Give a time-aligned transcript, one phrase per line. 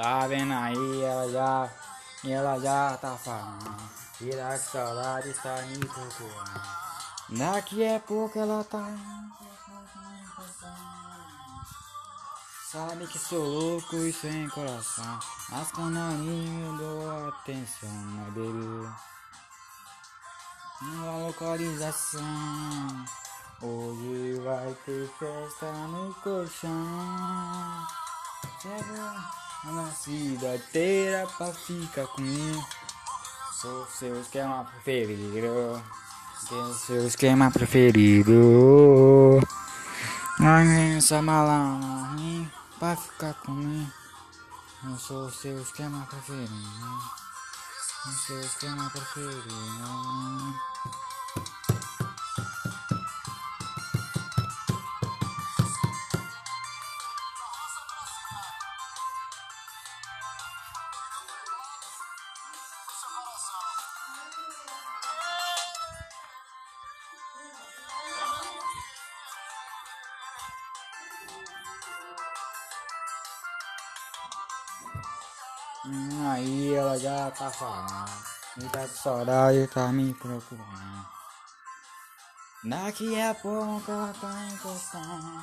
[0.00, 1.68] Tá vendo aí, ela já.
[2.24, 3.76] Ela já tá falando.
[4.16, 6.62] Tira que saudade tá me procurando.
[7.28, 8.82] Daqui a pouco ela tá.
[12.72, 15.18] Sabe que sou louco e sem coração.
[15.50, 18.88] Mas quando eu dou atenção, né, baby?
[20.80, 23.04] Uma localização.
[23.60, 27.86] Hoje vai ter festa no colchão.
[28.62, 32.66] Chega na cidade inteira pra ficar comigo.
[33.60, 35.82] Sou seu esquema preferido.
[36.48, 39.40] Sou seu esquema preferido.
[40.96, 42.16] Essa mala
[42.78, 43.92] pra ficar comigo.
[44.84, 46.54] Eu sou seu esquema preferido.
[48.06, 50.69] O seu esquema preferido.
[75.86, 78.10] Hum, aí ela já tá falando.
[78.56, 81.08] Me tá com saudade, tá me procurando.
[82.62, 85.42] Daqui a pouco ela tá encostando.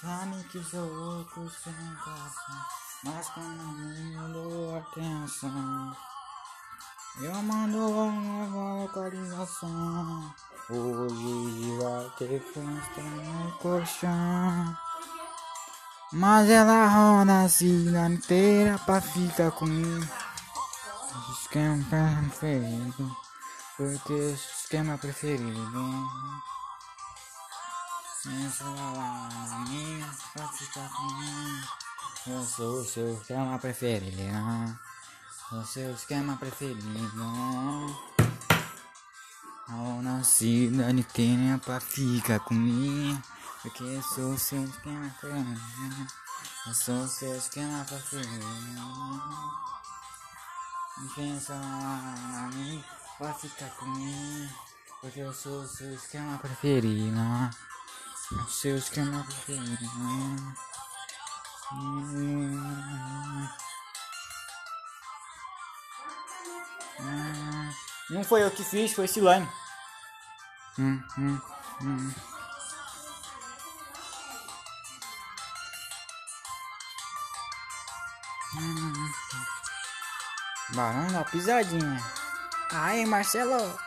[0.00, 1.72] Sabe que sou louco sem
[2.04, 2.64] coração.
[3.02, 5.96] Mas quando me dou atenção,
[7.18, 10.34] eu mando uma localização.
[10.70, 14.76] Hoje vai ter festa no colchão.
[16.12, 20.06] Mas ela roda a cidade inteira pra ficar comigo.
[21.32, 21.84] Esquema
[22.30, 23.16] preferido.
[23.76, 26.08] Porque esquema preferido.
[28.46, 31.66] Essa lá na minha pra ficar comigo.
[32.26, 34.78] Eu sou o seu esquema preferido.
[35.52, 37.24] O seu esquema preferido.
[39.68, 43.20] Ao na cidade inteira pra ficar comigo.
[43.60, 46.06] Porque sou seu esquema preferido.
[46.68, 48.30] Eu sou seu esquema preferido.
[51.16, 52.84] Pensa na mim
[53.18, 54.54] pra ficar comigo.
[55.00, 57.18] Porque eu sou seu esquema preferido.
[58.30, 59.80] O seu esquema preferido.
[68.10, 69.48] Não foi eu que fiz, foi Silane.
[70.78, 71.40] Hum, hum,
[71.82, 72.14] hum.
[80.74, 82.02] Barão da pisadinha.
[82.72, 83.78] Aí, Marcelo.